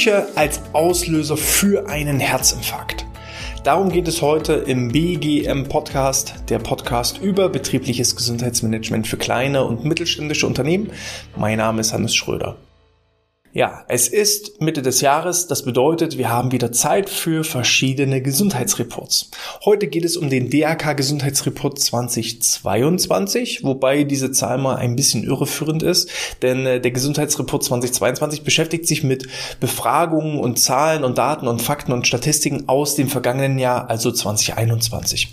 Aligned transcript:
Psyche 0.00 0.28
als 0.34 0.62
Auslöser 0.72 1.36
für 1.36 1.90
einen 1.90 2.20
Herzinfarkt. 2.20 3.04
Darum 3.64 3.90
geht 3.90 4.08
es 4.08 4.22
heute 4.22 4.54
im 4.54 4.88
BGM 4.88 5.64
Podcast, 5.64 6.36
der 6.48 6.58
Podcast 6.58 7.18
über 7.18 7.50
betriebliches 7.50 8.16
Gesundheitsmanagement 8.16 9.06
für 9.06 9.18
kleine 9.18 9.62
und 9.62 9.84
mittelständische 9.84 10.46
Unternehmen. 10.46 10.90
Mein 11.36 11.58
Name 11.58 11.82
ist 11.82 11.92
Hannes 11.92 12.14
Schröder. 12.14 12.56
Ja, 13.52 13.84
es 13.88 14.06
ist 14.06 14.60
Mitte 14.60 14.80
des 14.80 15.00
Jahres, 15.00 15.48
das 15.48 15.64
bedeutet, 15.64 16.16
wir 16.16 16.30
haben 16.30 16.52
wieder 16.52 16.70
Zeit 16.70 17.10
für 17.10 17.42
verschiedene 17.42 18.22
Gesundheitsreports. 18.22 19.28
Heute 19.64 19.88
geht 19.88 20.04
es 20.04 20.16
um 20.16 20.30
den 20.30 20.50
DRK 20.50 20.96
Gesundheitsreport 20.96 21.80
2022, 21.80 23.64
wobei 23.64 24.04
diese 24.04 24.30
Zahl 24.30 24.58
mal 24.58 24.76
ein 24.76 24.94
bisschen 24.94 25.24
irreführend 25.24 25.82
ist, 25.82 26.10
denn 26.42 26.64
äh, 26.64 26.80
der 26.80 26.92
Gesundheitsreport 26.92 27.64
2022 27.64 28.42
beschäftigt 28.44 28.86
sich 28.86 29.02
mit 29.02 29.26
Befragungen 29.58 30.38
und 30.38 30.60
Zahlen 30.60 31.02
und 31.02 31.18
Daten 31.18 31.48
und 31.48 31.60
Fakten 31.60 31.90
und 31.90 32.06
Statistiken 32.06 32.68
aus 32.68 32.94
dem 32.94 33.08
vergangenen 33.08 33.58
Jahr, 33.58 33.90
also 33.90 34.12
2021. 34.12 35.32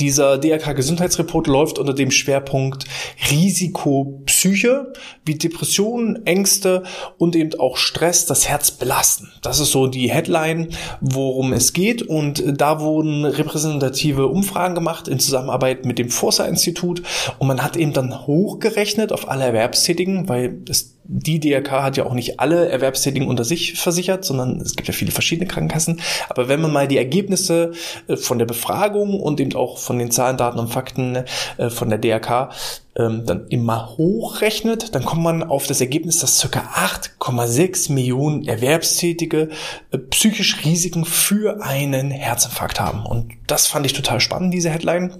Dieser 0.00 0.36
DRK 0.36 0.74
Gesundheitsreport 0.74 1.46
läuft 1.46 1.78
unter 1.78 1.94
dem 1.94 2.10
Schwerpunkt 2.10 2.86
Risikopsyche, 3.30 4.92
wie 5.24 5.36
Depressionen, 5.36 6.26
Ängste 6.26 6.82
und 7.18 7.36
eben 7.36 7.51
auch 7.60 7.76
Stress 7.76 8.26
das 8.26 8.48
Herz 8.48 8.70
belasten. 8.70 9.30
Das 9.42 9.60
ist 9.60 9.72
so 9.72 9.86
die 9.86 10.10
Headline, 10.10 10.68
worum 11.00 11.52
es 11.52 11.72
geht. 11.72 12.02
Und 12.02 12.42
da 12.46 12.80
wurden 12.80 13.24
repräsentative 13.24 14.26
Umfragen 14.26 14.74
gemacht 14.74 15.08
in 15.08 15.18
Zusammenarbeit 15.18 15.84
mit 15.84 15.98
dem 15.98 16.10
Forsa 16.10 16.44
Institut. 16.44 17.02
Und 17.38 17.48
man 17.48 17.62
hat 17.62 17.76
eben 17.76 17.92
dann 17.92 18.26
hochgerechnet 18.26 19.12
auf 19.12 19.28
alle 19.28 19.44
Erwerbstätigen, 19.44 20.28
weil 20.28 20.62
es 20.68 20.91
die 21.04 21.40
DRK 21.40 21.82
hat 21.82 21.96
ja 21.96 22.06
auch 22.06 22.14
nicht 22.14 22.40
alle 22.40 22.68
Erwerbstätigen 22.68 23.28
unter 23.28 23.44
sich 23.44 23.74
versichert, 23.78 24.24
sondern 24.24 24.60
es 24.60 24.76
gibt 24.76 24.88
ja 24.88 24.94
viele 24.94 25.10
verschiedene 25.10 25.48
Krankenkassen. 25.48 26.00
Aber 26.28 26.48
wenn 26.48 26.60
man 26.60 26.72
mal 26.72 26.88
die 26.88 26.96
Ergebnisse 26.96 27.72
äh, 28.08 28.16
von 28.16 28.38
der 28.38 28.46
Befragung 28.46 29.20
und 29.20 29.40
eben 29.40 29.54
auch 29.54 29.78
von 29.78 29.98
den 29.98 30.10
Zahlen, 30.10 30.36
Daten 30.36 30.58
und 30.58 30.68
Fakten 30.68 31.24
äh, 31.58 31.70
von 31.70 31.88
der 31.90 31.98
DRK 31.98 32.50
ähm, 32.96 33.24
dann 33.26 33.48
immer 33.48 33.96
hochrechnet, 33.96 34.94
dann 34.94 35.04
kommt 35.04 35.22
man 35.22 35.42
auf 35.42 35.66
das 35.66 35.80
Ergebnis, 35.80 36.18
dass 36.18 36.40
ca. 36.50 36.60
8,6 36.60 37.92
Millionen 37.92 38.46
Erwerbstätige 38.46 39.48
äh, 39.90 39.98
psychisch 39.98 40.64
Risiken 40.64 41.04
für 41.04 41.62
einen 41.62 42.10
Herzinfarkt 42.10 42.80
haben. 42.80 43.04
Und 43.06 43.32
das 43.46 43.66
fand 43.66 43.86
ich 43.86 43.92
total 43.92 44.20
spannend, 44.20 44.54
diese 44.54 44.70
Headline. 44.70 45.12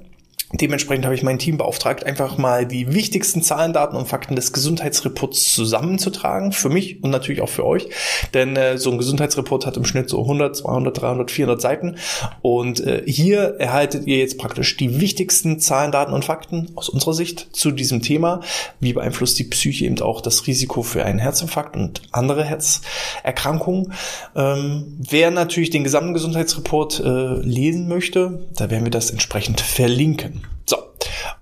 Dementsprechend 0.55 1.06
habe 1.06 1.14
ich 1.14 1.22
mein 1.22 1.39
Team 1.39 1.56
beauftragt, 1.56 2.05
einfach 2.05 2.36
mal 2.36 2.67
die 2.67 2.92
wichtigsten 2.92 3.42
Zahlen, 3.42 3.72
Daten 3.72 3.97
und 3.97 4.06
Fakten 4.06 4.36
des 4.36 4.53
Gesundheitsreports 4.53 5.55
zusammenzutragen, 5.55 6.53
für 6.53 6.69
mich 6.69 7.03
und 7.03 7.11
natürlich 7.11 7.41
auch 7.41 7.48
für 7.48 7.64
euch. 7.64 7.89
Denn 8.34 8.55
äh, 8.56 8.77
so 8.77 8.91
ein 8.91 8.98
Gesundheitsreport 8.98 9.64
hat 9.64 9.78
im 9.78 9.86
Schnitt 9.86 10.11
so 10.11 10.20
100, 10.20 10.55
200, 10.56 11.00
300, 11.00 11.31
400 11.31 11.61
Seiten. 11.61 11.97
Und 12.42 12.81
äh, 12.81 13.03
hier 13.06 13.56
erhaltet 13.59 14.06
ihr 14.06 14.19
jetzt 14.19 14.36
praktisch 14.36 14.77
die 14.77 15.00
wichtigsten 15.00 15.59
Zahlen, 15.59 15.91
Daten 15.91 16.12
und 16.12 16.25
Fakten 16.25 16.70
aus 16.75 16.91
unserer 16.91 17.14
Sicht 17.14 17.48
zu 17.53 17.70
diesem 17.70 18.03
Thema. 18.03 18.41
Wie 18.78 18.92
beeinflusst 18.92 19.39
die 19.39 19.44
Psyche 19.44 19.87
eben 19.87 20.00
auch 20.03 20.20
das 20.20 20.47
Risiko 20.47 20.83
für 20.83 21.05
einen 21.05 21.19
Herzinfarkt 21.19 21.77
und 21.77 22.03
andere 22.12 22.44
Herzerkrankungen? 22.44 23.94
Ähm, 24.37 24.98
wer 24.98 25.31
natürlich 25.31 25.70
den 25.70 25.84
gesamten 25.84 26.12
Gesundheitsreport 26.12 27.00
äh, 27.00 27.41
lesen 27.41 27.89
möchte, 27.89 28.47
da 28.55 28.70
werden 28.70 28.84
wir 28.84 28.91
das 28.91 29.11
entsprechend 29.11 29.62
verlinken. 29.62 30.42
So, 30.67 30.77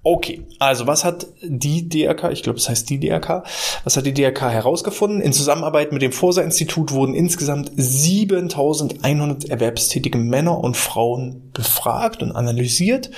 okay. 0.02 0.46
Also 0.58 0.86
was 0.86 1.04
hat 1.04 1.26
die 1.42 1.88
DRK, 1.88 2.30
ich 2.32 2.42
glaube, 2.42 2.58
es 2.58 2.68
heißt 2.68 2.88
die 2.90 2.98
DRK, 2.98 3.44
was 3.84 3.96
hat 3.96 4.06
die 4.06 4.14
DRK 4.14 4.50
herausgefunden? 4.50 5.20
In 5.20 5.32
Zusammenarbeit 5.32 5.92
mit 5.92 6.02
dem 6.02 6.12
Forsa-Institut 6.12 6.92
wurden 6.92 7.14
insgesamt 7.14 7.70
7100 7.76 9.50
erwerbstätige 9.50 10.18
Männer 10.18 10.58
und 10.58 10.76
Frauen 10.76 11.50
befragt 11.52 12.22
und 12.22 12.32
analysiert. 12.32 13.10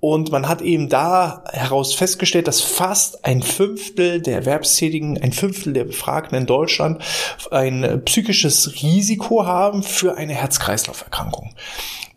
Und 0.00 0.32
man 0.32 0.48
hat 0.48 0.62
eben 0.62 0.88
da 0.88 1.44
heraus 1.52 1.94
festgestellt, 1.94 2.48
dass 2.48 2.60
fast 2.60 3.24
ein 3.24 3.42
Fünftel 3.42 4.20
der 4.20 4.36
Erwerbstätigen, 4.36 5.18
ein 5.18 5.32
Fünftel 5.32 5.72
der 5.72 5.84
Befragten 5.84 6.36
in 6.36 6.46
Deutschland 6.46 7.02
ein 7.50 8.02
psychisches 8.04 8.82
Risiko 8.82 9.44
haben 9.46 9.82
für 9.82 10.16
eine 10.16 10.34
Herz-Kreislauf-Erkrankung. 10.34 11.54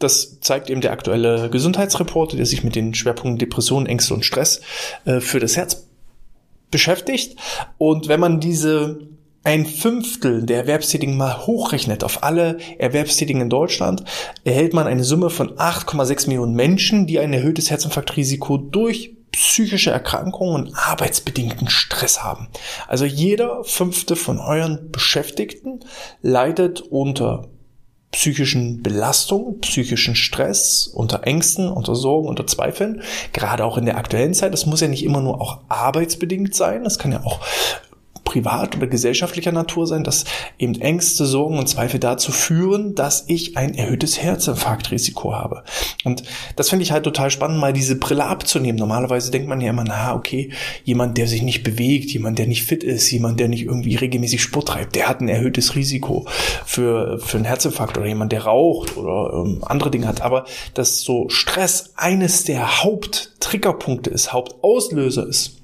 Das 0.03 0.41
zeigt 0.41 0.69
eben 0.69 0.81
der 0.81 0.91
aktuelle 0.91 1.49
Gesundheitsreport, 1.49 2.33
der 2.33 2.45
sich 2.45 2.63
mit 2.63 2.75
den 2.75 2.93
Schwerpunkten 2.93 3.37
Depression, 3.37 3.85
Ängste 3.85 4.13
und 4.13 4.25
Stress 4.25 4.59
äh, 5.05 5.21
für 5.21 5.39
das 5.39 5.55
Herz 5.55 5.87
beschäftigt. 6.71 7.37
Und 7.77 8.09
wenn 8.09 8.19
man 8.19 8.41
diese 8.41 8.99
ein 9.45 9.65
Fünftel 9.65 10.45
der 10.45 10.57
Erwerbstätigen 10.57 11.15
mal 11.15 11.45
hochrechnet 11.45 12.03
auf 12.03 12.23
alle 12.23 12.57
Erwerbstätigen 12.79 13.41
in 13.41 13.49
Deutschland, 13.49 14.03
erhält 14.43 14.73
man 14.73 14.87
eine 14.87 15.03
Summe 15.05 15.29
von 15.29 15.57
8,6 15.57 16.27
Millionen 16.27 16.53
Menschen, 16.53 17.07
die 17.07 17.19
ein 17.19 17.31
erhöhtes 17.31 17.69
Herzinfarktrisiko 17.69 18.57
durch 18.57 19.15
psychische 19.31 19.91
Erkrankungen 19.91 20.55
und 20.55 20.75
arbeitsbedingten 20.75 21.69
Stress 21.69 22.23
haben. 22.23 22.49
Also 22.87 23.05
jeder 23.05 23.63
fünfte 23.63 24.15
von 24.15 24.39
euren 24.39 24.91
Beschäftigten 24.91 25.79
leidet 26.21 26.81
unter 26.81 27.49
psychischen 28.13 28.81
Belastung, 28.81 29.59
psychischen 29.59 30.15
Stress, 30.15 30.87
unter 30.87 31.25
Ängsten, 31.27 31.67
unter 31.67 31.95
Sorgen, 31.95 32.29
unter 32.29 32.47
Zweifeln, 32.47 33.01
gerade 33.33 33.65
auch 33.65 33.77
in 33.77 33.85
der 33.85 33.97
aktuellen 33.97 34.33
Zeit. 34.33 34.53
Das 34.53 34.65
muss 34.65 34.81
ja 34.81 34.87
nicht 34.87 35.03
immer 35.03 35.19
nur 35.19 35.41
auch 35.41 35.59
arbeitsbedingt 35.67 36.55
sein, 36.55 36.83
das 36.83 36.97
kann 36.99 37.11
ja 37.11 37.23
auch 37.25 37.39
privat 38.33 38.75
oder 38.75 38.87
gesellschaftlicher 38.87 39.51
Natur 39.51 39.85
sein, 39.85 40.03
dass 40.03 40.25
eben 40.57 40.73
Ängste, 40.81 41.25
Sorgen 41.25 41.59
und 41.59 41.69
Zweifel 41.69 41.99
dazu 41.99 42.31
führen, 42.31 42.95
dass 42.95 43.25
ich 43.27 43.57
ein 43.57 43.75
erhöhtes 43.75 44.19
Herzinfarktrisiko 44.19 45.35
habe. 45.35 45.63
Und 46.03 46.23
das 46.55 46.69
finde 46.69 46.81
ich 46.81 46.91
halt 46.91 47.03
total 47.03 47.29
spannend, 47.29 47.59
mal 47.59 47.73
diese 47.73 47.95
Brille 47.95 48.25
abzunehmen. 48.25 48.79
Normalerweise 48.79 49.29
denkt 49.29 49.47
man 49.47 49.61
ja 49.61 49.69
immer, 49.69 49.83
na, 49.83 50.15
okay, 50.15 50.51
jemand, 50.83 51.19
der 51.19 51.27
sich 51.27 51.43
nicht 51.43 51.61
bewegt, 51.61 52.09
jemand, 52.11 52.39
der 52.39 52.47
nicht 52.47 52.63
fit 52.63 52.83
ist, 52.83 53.11
jemand, 53.11 53.39
der 53.39 53.49
nicht 53.49 53.65
irgendwie 53.65 53.95
regelmäßig 53.95 54.41
Sport 54.41 54.69
treibt, 54.69 54.95
der 54.95 55.07
hat 55.07 55.21
ein 55.21 55.29
erhöhtes 55.29 55.75
Risiko 55.75 56.25
für, 56.65 57.19
für 57.19 57.37
einen 57.37 57.45
Herzinfarkt 57.45 57.99
oder 57.99 58.07
jemand, 58.07 58.31
der 58.31 58.45
raucht 58.45 58.97
oder 58.97 59.43
ähm, 59.45 59.63
andere 59.63 59.91
Dinge 59.91 60.07
hat. 60.07 60.21
Aber 60.21 60.45
dass 60.73 61.01
so 61.01 61.29
Stress 61.29 61.93
eines 61.97 62.45
der 62.45 62.83
Haupttriggerpunkte 62.83 64.09
ist, 64.09 64.33
Hauptauslöser 64.33 65.27
ist, 65.27 65.62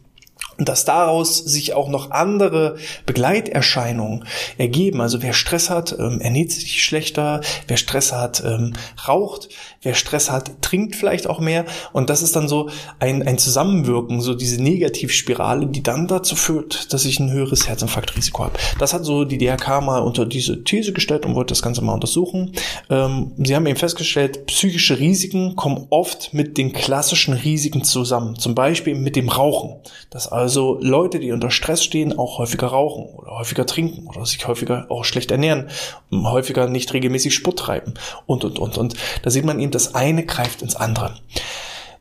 dass 0.59 0.85
daraus 0.85 1.37
sich 1.37 1.73
auch 1.73 1.89
noch 1.89 2.11
andere 2.11 2.75
Begleiterscheinungen 3.05 4.25
ergeben. 4.57 5.01
Also 5.01 5.21
wer 5.21 5.33
Stress 5.33 5.69
hat, 5.69 5.95
ähm, 5.97 6.19
ernährt 6.21 6.51
sich 6.51 6.83
schlechter, 6.83 7.41
wer 7.67 7.77
Stress 7.77 8.11
hat, 8.11 8.43
ähm, 8.45 8.73
raucht, 9.07 9.49
wer 9.81 9.93
Stress 9.93 10.29
hat, 10.29 10.61
trinkt 10.61 10.95
vielleicht 10.95 11.27
auch 11.27 11.39
mehr. 11.39 11.65
Und 11.93 12.09
das 12.09 12.21
ist 12.21 12.35
dann 12.35 12.47
so 12.47 12.69
ein, 12.99 13.23
ein 13.25 13.37
Zusammenwirken, 13.37 14.21
so 14.21 14.35
diese 14.35 14.61
Negativspirale, 14.61 15.67
die 15.67 15.83
dann 15.83 16.07
dazu 16.07 16.35
führt, 16.35 16.93
dass 16.93 17.05
ich 17.05 17.19
ein 17.19 17.31
höheres 17.31 17.67
Herzinfarktrisiko 17.67 18.43
habe. 18.43 18.59
Das 18.77 18.93
hat 18.93 19.05
so 19.05 19.23
die 19.23 19.37
DRK 19.37 19.81
mal 19.81 19.99
unter 19.99 20.25
diese 20.25 20.63
These 20.63 20.91
gestellt 20.93 21.25
und 21.25 21.35
wollte 21.35 21.51
das 21.51 21.61
Ganze 21.61 21.81
mal 21.81 21.93
untersuchen. 21.93 22.51
Ähm, 22.89 23.31
sie 23.37 23.55
haben 23.55 23.65
eben 23.65 23.77
festgestellt, 23.77 24.45
psychische 24.47 24.99
Risiken 24.99 25.55
kommen 25.55 25.87
oft 25.89 26.33
mit 26.33 26.57
den 26.57 26.73
klassischen 26.73 27.33
Risiken 27.33 27.83
zusammen. 27.83 28.35
Zum 28.37 28.55
Beispiel 28.55 28.95
mit 28.95 29.15
dem 29.15 29.29
Rauchen. 29.29 29.75
Das 30.09 30.27
also 30.27 30.48
also 30.49 30.79
Leute, 30.81 31.19
die 31.19 31.31
unter 31.31 31.51
Stress 31.51 31.83
stehen, 31.83 32.17
auch 32.17 32.39
häufiger 32.39 32.65
rauchen 32.65 33.05
oder 33.13 33.37
häufiger 33.37 33.67
trinken 33.67 34.07
oder 34.07 34.25
sich 34.25 34.47
häufiger 34.47 34.87
auch 34.89 35.05
schlecht 35.05 35.29
ernähren, 35.29 35.69
häufiger 36.11 36.67
nicht 36.67 36.91
regelmäßig 36.91 37.35
Sport 37.35 37.59
treiben 37.59 37.93
und, 38.25 38.43
und, 38.43 38.57
und. 38.57 38.75
Und 38.79 38.95
da 39.21 39.29
sieht 39.29 39.45
man 39.45 39.59
eben, 39.59 39.69
das 39.69 39.93
eine 39.93 40.25
greift 40.25 40.63
ins 40.63 40.75
andere. 40.75 41.13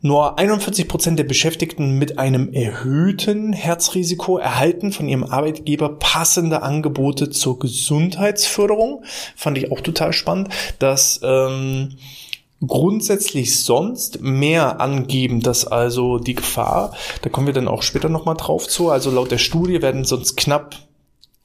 Nur 0.00 0.38
41 0.38 0.88
Prozent 0.88 1.18
der 1.18 1.24
Beschäftigten 1.24 1.98
mit 1.98 2.18
einem 2.18 2.54
erhöhten 2.54 3.52
Herzrisiko 3.52 4.38
erhalten 4.38 4.92
von 4.92 5.10
ihrem 5.10 5.24
Arbeitgeber 5.24 5.98
passende 5.98 6.62
Angebote 6.62 7.28
zur 7.28 7.58
Gesundheitsförderung. 7.58 9.04
Fand 9.36 9.58
ich 9.58 9.70
auch 9.70 9.82
total 9.82 10.14
spannend, 10.14 10.48
dass 10.78 11.20
ähm, 11.22 11.98
grundsätzlich 12.66 13.60
sonst 13.60 14.20
mehr 14.20 14.80
angeben, 14.80 15.40
dass 15.40 15.66
also 15.66 16.18
die 16.18 16.34
Gefahr, 16.34 16.92
da 17.22 17.30
kommen 17.30 17.46
wir 17.46 17.54
dann 17.54 17.68
auch 17.68 17.82
später 17.82 18.08
nochmal 18.08 18.36
drauf 18.36 18.66
zu, 18.66 18.90
also 18.90 19.10
laut 19.10 19.30
der 19.30 19.38
Studie 19.38 19.80
werden 19.80 20.04
sonst 20.04 20.36
knapp 20.36 20.76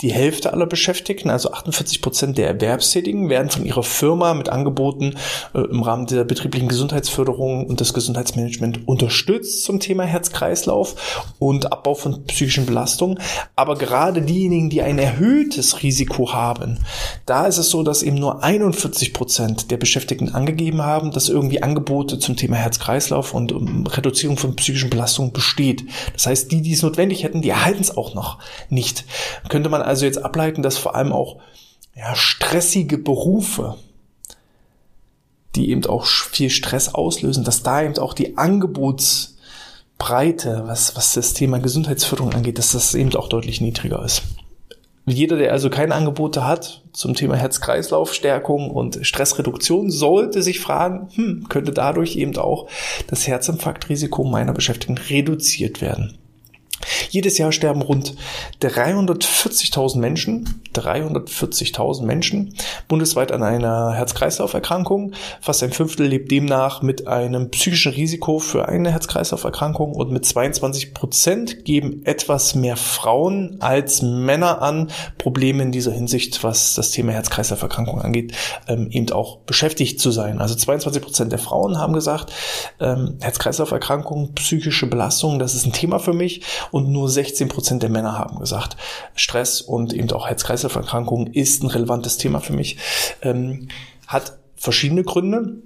die 0.03 0.11
Hälfte 0.11 0.51
aller 0.51 0.65
Beschäftigten, 0.65 1.29
also 1.29 1.51
48 1.51 2.01
Prozent 2.01 2.37
der 2.37 2.47
Erwerbstätigen, 2.47 3.29
werden 3.29 3.49
von 3.49 3.65
ihrer 3.65 3.83
Firma 3.83 4.33
mit 4.33 4.49
Angeboten 4.49 5.15
äh, 5.55 5.61
im 5.61 5.81
Rahmen 5.81 6.07
der 6.07 6.25
betrieblichen 6.25 6.67
Gesundheitsförderung 6.67 7.65
und 7.65 7.79
des 7.79 7.93
Gesundheitsmanagement 7.93 8.85
unterstützt 8.85 9.63
zum 9.63 9.79
Thema 9.79 10.03
Herz-Kreislauf 10.03 11.33
und 11.39 11.71
Abbau 11.71 11.95
von 11.95 12.25
psychischen 12.25 12.65
Belastungen. 12.65 13.17
Aber 13.55 13.75
gerade 13.77 14.21
diejenigen, 14.21 14.69
die 14.69 14.81
ein 14.81 14.99
erhöhtes 14.99 15.81
Risiko 15.81 16.33
haben, 16.33 16.79
da 17.25 17.45
ist 17.45 17.57
es 17.57 17.69
so, 17.69 17.81
dass 17.81 18.03
eben 18.03 18.17
nur 18.17 18.43
41 18.43 19.13
Prozent 19.13 19.71
der 19.71 19.77
Beschäftigten 19.77 20.35
angegeben 20.35 20.81
haben, 20.81 21.11
dass 21.11 21.29
irgendwie 21.29 21.63
Angebote 21.63 22.19
zum 22.19 22.35
Thema 22.35 22.57
Herz-Kreislauf 22.57 23.33
und 23.33 23.53
um 23.53 23.87
Reduzierung 23.87 24.35
von 24.35 24.57
psychischen 24.57 24.89
Belastungen 24.89 25.31
besteht. 25.31 25.85
Das 26.11 26.25
heißt, 26.25 26.51
die, 26.51 26.61
die 26.61 26.73
es 26.73 26.81
notwendig 26.81 27.23
hätten, 27.23 27.41
die 27.41 27.49
erhalten 27.49 27.81
es 27.81 27.95
auch 27.95 28.13
noch 28.13 28.39
nicht. 28.67 29.05
Könnte 29.47 29.69
man 29.69 29.81
also 29.81 29.92
also 29.93 30.05
jetzt 30.05 30.23
ableiten, 30.23 30.61
dass 30.63 30.79
vor 30.79 30.95
allem 30.95 31.11
auch 31.11 31.37
ja, 31.95 32.15
stressige 32.15 32.97
Berufe, 32.97 33.75
die 35.55 35.69
eben 35.69 35.85
auch 35.85 36.05
viel 36.05 36.49
Stress 36.49 36.95
auslösen, 36.95 37.43
dass 37.43 37.61
da 37.61 37.83
eben 37.83 37.99
auch 37.99 38.15
die 38.15 38.39
Angebotsbreite, 38.39 40.63
was, 40.65 40.95
was 40.95 41.13
das 41.13 41.33
Thema 41.33 41.59
Gesundheitsförderung 41.59 42.33
angeht, 42.33 42.57
dass 42.57 42.71
das 42.71 42.95
eben 42.95 43.15
auch 43.15 43.29
deutlich 43.29 43.61
niedriger 43.61 44.03
ist. 44.03 44.23
Jeder, 45.05 45.37
der 45.37 45.51
also 45.51 45.69
keine 45.69 45.93
Angebote 45.93 46.47
hat 46.47 46.81
zum 46.91 47.13
Thema 47.13 47.35
Herz-Kreislauf-Stärkung 47.35 48.71
und 48.71 49.05
Stressreduktion, 49.05 49.91
sollte 49.91 50.41
sich 50.41 50.59
fragen, 50.59 51.09
hm, 51.13 51.49
könnte 51.49 51.71
dadurch 51.71 52.15
eben 52.15 52.35
auch 52.37 52.67
das 53.07 53.27
Herzinfarktrisiko 53.27 54.23
meiner 54.23 54.53
Beschäftigten 54.53 54.97
reduziert 54.97 55.81
werden. 55.81 56.17
Jedes 57.09 57.37
Jahr 57.37 57.51
sterben 57.51 57.81
rund 57.81 58.15
340.000 58.61 59.99
Menschen, 59.99 60.61
340.000 60.73 62.03
Menschen 62.03 62.55
bundesweit 62.87 63.31
an 63.31 63.43
einer 63.43 63.93
Herz-Kreislauf-Erkrankung. 63.93 65.13
Fast 65.41 65.63
ein 65.63 65.71
Fünftel 65.71 66.07
lebt 66.07 66.31
demnach 66.31 66.81
mit 66.81 67.07
einem 67.07 67.51
psychischen 67.51 67.93
Risiko 67.93 68.39
für 68.39 68.67
eine 68.67 68.91
Herz-Kreislauf-Erkrankung 68.91 69.93
und 69.93 70.11
mit 70.11 70.25
22 70.25 70.93
Prozent 70.93 71.65
geben 71.65 72.01
etwas 72.05 72.55
mehr 72.55 72.77
Frauen 72.77 73.57
als 73.59 74.01
Männer 74.01 74.61
an, 74.61 74.89
Probleme 75.17 75.63
in 75.63 75.71
dieser 75.71 75.91
Hinsicht, 75.91 76.43
was 76.43 76.75
das 76.75 76.91
Thema 76.91 77.11
Herz-Kreislauf-Erkrankung 77.13 78.01
angeht, 78.01 78.33
ähm, 78.67 78.89
eben 78.89 79.11
auch 79.11 79.37
beschäftigt 79.39 79.99
zu 79.99 80.11
sein. 80.11 80.41
Also 80.41 80.55
22 80.55 81.01
Prozent 81.01 81.31
der 81.31 81.39
Frauen 81.39 81.77
haben 81.77 81.93
gesagt, 81.93 82.31
ähm, 82.79 83.17
Herz-Kreislauf-Erkrankung, 83.21 84.33
psychische 84.33 84.87
Belastung, 84.87 85.39
das 85.39 85.53
ist 85.53 85.65
ein 85.65 85.73
Thema 85.73 85.99
für 85.99 86.13
mich 86.13 86.41
und 86.71 86.89
nur 86.89 87.09
16 87.09 87.49
Prozent 87.49 87.83
der 87.83 87.89
Männer 87.89 88.17
haben 88.17 88.39
gesagt, 88.39 88.77
Stress 89.15 89.61
und 89.61 89.93
eben 89.93 90.11
auch 90.11 90.27
Herz-Kreislauf-Erkrankungen 90.27 91.27
ist 91.27 91.63
ein 91.63 91.67
relevantes 91.67 92.17
Thema 92.17 92.39
für 92.39 92.53
mich. 92.53 92.77
Ähm, 93.21 93.67
hat 94.07 94.37
verschiedene 94.55 95.03
Gründe. 95.03 95.61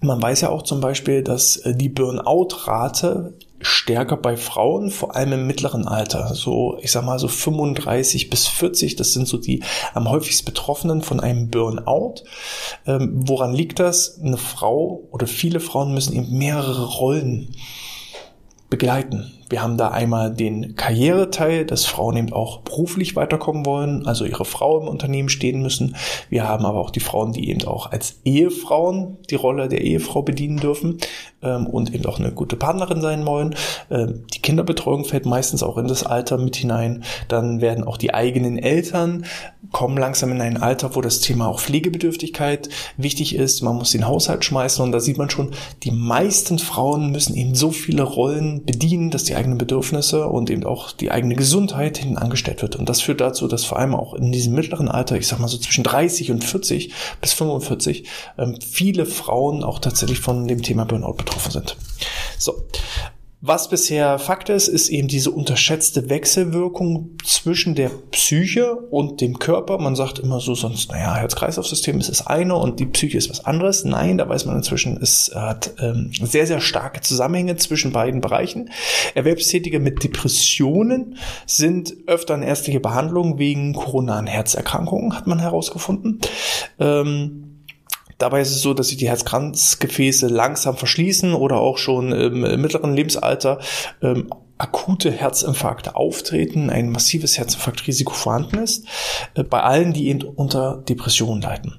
Man 0.00 0.20
weiß 0.20 0.42
ja 0.42 0.50
auch 0.50 0.62
zum 0.62 0.80
Beispiel, 0.80 1.22
dass 1.22 1.56
äh, 1.56 1.74
die 1.74 1.88
Burnout-Rate 1.88 3.34
stärker 3.60 4.16
bei 4.16 4.36
Frauen, 4.36 4.90
vor 4.90 5.16
allem 5.16 5.32
im 5.32 5.46
mittleren 5.46 5.88
Alter. 5.88 6.34
So, 6.34 6.78
ich 6.82 6.92
sag 6.92 7.04
mal 7.04 7.18
so 7.18 7.28
35 7.28 8.30
bis 8.30 8.46
40, 8.46 8.96
das 8.96 9.12
sind 9.12 9.26
so 9.26 9.38
die 9.38 9.62
am 9.94 10.08
häufigst 10.10 10.44
Betroffenen 10.44 11.02
von 11.02 11.20
einem 11.20 11.48
Burnout. 11.48 12.24
Ähm, 12.86 13.12
woran 13.26 13.54
liegt 13.54 13.78
das? 13.78 14.20
Eine 14.20 14.36
Frau 14.36 15.08
oder 15.10 15.26
viele 15.26 15.60
Frauen 15.60 15.94
müssen 15.94 16.14
eben 16.14 16.36
mehrere 16.36 16.84
Rollen 16.84 17.54
begleiten. 18.68 19.32
Wir 19.48 19.62
haben 19.62 19.76
da 19.76 19.88
einmal 19.88 20.32
den 20.32 20.74
Karriereteil, 20.74 21.64
dass 21.64 21.84
Frauen 21.84 22.16
eben 22.16 22.32
auch 22.32 22.60
beruflich 22.60 23.14
weiterkommen 23.14 23.64
wollen, 23.64 24.06
also 24.06 24.24
ihre 24.24 24.44
Frau 24.44 24.80
im 24.80 24.88
Unternehmen 24.88 25.28
stehen 25.28 25.62
müssen. 25.62 25.96
Wir 26.28 26.48
haben 26.48 26.64
aber 26.64 26.80
auch 26.80 26.90
die 26.90 27.00
Frauen, 27.00 27.32
die 27.32 27.48
eben 27.48 27.64
auch 27.66 27.90
als 27.92 28.20
Ehefrauen 28.24 29.18
die 29.30 29.36
Rolle 29.36 29.68
der 29.68 29.82
Ehefrau 29.82 30.22
bedienen 30.22 30.58
dürfen 30.58 30.98
ähm, 31.42 31.66
und 31.66 31.94
eben 31.94 32.06
auch 32.06 32.18
eine 32.18 32.32
gute 32.32 32.56
Partnerin 32.56 33.00
sein 33.00 33.24
wollen. 33.26 33.54
Ähm, 33.90 34.24
die 34.34 34.40
Kinderbetreuung 34.40 35.04
fällt 35.04 35.26
meistens 35.26 35.62
auch 35.62 35.78
in 35.78 35.86
das 35.86 36.04
Alter 36.04 36.38
mit 36.38 36.56
hinein. 36.56 37.04
Dann 37.28 37.60
werden 37.60 37.84
auch 37.84 37.96
die 37.96 38.14
eigenen 38.14 38.58
Eltern 38.58 39.24
kommen 39.72 39.96
langsam 39.96 40.30
in 40.30 40.40
ein 40.40 40.62
Alter, 40.62 40.94
wo 40.94 41.00
das 41.00 41.20
Thema 41.20 41.48
auch 41.48 41.60
Pflegebedürftigkeit 41.60 42.68
wichtig 42.96 43.34
ist. 43.34 43.62
Man 43.62 43.76
muss 43.76 43.92
den 43.92 44.06
Haushalt 44.06 44.44
schmeißen 44.44 44.82
und 44.84 44.92
da 44.92 45.00
sieht 45.00 45.18
man 45.18 45.30
schon, 45.30 45.52
die 45.82 45.90
meisten 45.90 46.58
Frauen 46.58 47.10
müssen 47.10 47.34
eben 47.34 47.54
so 47.54 47.70
viele 47.70 48.02
Rollen 48.02 48.64
bedienen, 48.64 49.10
dass 49.10 49.24
die 49.24 49.34
eigenen 49.36 49.58
Bedürfnisse 49.58 50.26
und 50.26 50.50
eben 50.50 50.64
auch 50.64 50.92
die 50.92 51.10
eigene 51.10 51.36
Gesundheit 51.36 51.98
hinten 51.98 52.18
angestellt 52.18 52.62
wird. 52.62 52.76
Und 52.76 52.88
das 52.88 53.00
führt 53.00 53.20
dazu, 53.20 53.46
dass 53.46 53.64
vor 53.64 53.78
allem 53.78 53.94
auch 53.94 54.14
in 54.14 54.32
diesem 54.32 54.54
mittleren 54.54 54.88
Alter, 54.88 55.16
ich 55.16 55.28
sag 55.28 55.38
mal 55.38 55.48
so 55.48 55.58
zwischen 55.58 55.84
30 55.84 56.30
und 56.32 56.44
40 56.44 56.92
bis 57.20 57.32
45, 57.34 58.08
ähm, 58.38 58.58
viele 58.60 59.06
Frauen 59.06 59.62
auch 59.62 59.78
tatsächlich 59.78 60.20
von 60.20 60.48
dem 60.48 60.62
Thema 60.62 60.84
Burnout 60.84 61.14
betroffen 61.14 61.52
sind. 61.52 61.76
So. 62.38 62.54
Was 63.48 63.68
bisher 63.68 64.18
Fakt 64.18 64.48
ist, 64.48 64.66
ist 64.66 64.88
eben 64.88 65.06
diese 65.06 65.30
unterschätzte 65.30 66.10
Wechselwirkung 66.10 67.10
zwischen 67.24 67.76
der 67.76 67.90
Psyche 68.10 68.74
und 68.74 69.20
dem 69.20 69.38
Körper. 69.38 69.78
Man 69.78 69.94
sagt 69.94 70.18
immer 70.18 70.40
so 70.40 70.56
sonst, 70.56 70.90
naja, 70.90 71.14
Herz-Kreislauf-System 71.14 72.00
ist 72.00 72.08
das 72.08 72.26
eine 72.26 72.56
und 72.56 72.80
die 72.80 72.86
Psyche 72.86 73.16
ist 73.16 73.30
was 73.30 73.44
anderes. 73.44 73.84
Nein, 73.84 74.18
da 74.18 74.28
weiß 74.28 74.46
man 74.46 74.56
inzwischen, 74.56 75.00
es 75.00 75.30
hat 75.32 75.74
ähm, 75.78 76.10
sehr, 76.20 76.48
sehr 76.48 76.60
starke 76.60 77.02
Zusammenhänge 77.02 77.54
zwischen 77.54 77.92
beiden 77.92 78.20
Bereichen. 78.20 78.70
Erwerbstätige 79.14 79.78
mit 79.78 80.02
Depressionen 80.02 81.16
sind 81.46 81.94
öfter 82.08 82.34
in 82.34 82.42
ärztliche 82.42 82.80
Behandlung 82.80 83.38
wegen 83.38 83.74
koronaren 83.74 84.26
Herzerkrankungen, 84.26 85.14
hat 85.16 85.28
man 85.28 85.38
herausgefunden. 85.38 86.20
Ähm, 86.80 87.55
Dabei 88.18 88.40
ist 88.40 88.50
es 88.50 88.62
so, 88.62 88.72
dass 88.72 88.88
sich 88.88 88.96
die 88.96 89.08
Herzkranzgefäße 89.08 90.28
langsam 90.28 90.76
verschließen 90.76 91.34
oder 91.34 91.56
auch 91.56 91.78
schon 91.78 92.12
im 92.12 92.60
mittleren 92.60 92.94
Lebensalter 92.94 93.60
ähm, 94.02 94.30
akute 94.58 95.10
Herzinfarkte 95.10 95.96
auftreten, 95.96 96.70
ein 96.70 96.90
massives 96.90 97.36
Herzinfarktrisiko 97.36 98.14
vorhanden 98.14 98.58
ist, 98.58 98.86
äh, 99.34 99.42
bei 99.42 99.62
allen, 99.62 99.92
die 99.92 100.08
eben 100.08 100.22
unter 100.22 100.82
Depressionen 100.88 101.42
leiden. 101.42 101.78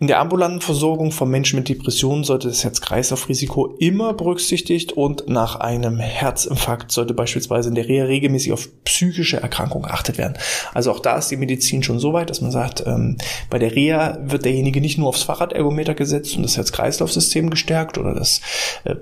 In 0.00 0.08
der 0.08 0.18
ambulanten 0.18 0.60
Versorgung 0.60 1.12
von 1.12 1.30
Menschen 1.30 1.58
mit 1.58 1.68
Depressionen 1.68 2.24
sollte 2.24 2.48
das 2.48 2.64
Herz-Kreislauf-Risiko 2.64 3.76
immer 3.78 4.12
berücksichtigt 4.12 4.92
und 4.92 5.28
nach 5.28 5.56
einem 5.56 5.98
Herzinfarkt 5.98 6.90
sollte 6.92 7.14
beispielsweise 7.14 7.68
in 7.68 7.74
der 7.76 7.88
Reha 7.88 8.04
regelmäßig 8.04 8.52
auf 8.52 8.68
psychische 8.84 9.40
Erkrankungen 9.40 9.86
geachtet 9.86 10.18
werden. 10.18 10.34
Also 10.74 10.90
auch 10.90 11.00
da 11.00 11.16
ist 11.16 11.30
die 11.30 11.36
Medizin 11.36 11.82
schon 11.82 11.98
so 11.98 12.12
weit, 12.12 12.30
dass 12.30 12.40
man 12.40 12.50
sagt, 12.50 12.84
ähm, 12.86 13.16
bei 13.48 13.58
der 13.58 13.74
Reha 13.74 14.18
wird 14.22 14.44
derjenige 14.44 14.80
nicht 14.80 14.98
nur 14.98 15.08
aufs 15.08 15.22
Fahrradergometer 15.22 15.94
gesetzt 15.94 16.36
und 16.36 16.42
das 16.42 16.56
Herz-Kreislauf-System 16.56 17.50
gestärkt 17.50 17.98
oder 17.98 18.14
das 18.14 18.40
äh, 18.84 18.96